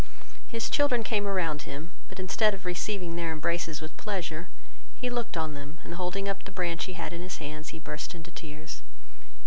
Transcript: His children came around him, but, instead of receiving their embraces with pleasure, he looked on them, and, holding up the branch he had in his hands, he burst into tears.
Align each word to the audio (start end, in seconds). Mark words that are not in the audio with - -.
His 0.47 0.67
children 0.67 1.03
came 1.03 1.27
around 1.27 1.61
him, 1.61 1.91
but, 2.07 2.19
instead 2.19 2.55
of 2.55 2.65
receiving 2.65 3.15
their 3.15 3.31
embraces 3.31 3.81
with 3.81 3.95
pleasure, 3.97 4.49
he 4.95 5.11
looked 5.11 5.37
on 5.37 5.53
them, 5.53 5.77
and, 5.83 5.93
holding 5.93 6.27
up 6.27 6.43
the 6.43 6.51
branch 6.51 6.85
he 6.85 6.93
had 6.93 7.13
in 7.13 7.21
his 7.21 7.37
hands, 7.37 7.69
he 7.69 7.77
burst 7.77 8.15
into 8.15 8.31
tears. 8.31 8.81